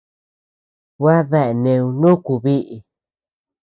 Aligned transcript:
Gua 0.99 1.17
dea 1.29 1.49
neu 1.63 1.85
nuku 1.99 2.33
biʼi. 2.43 2.77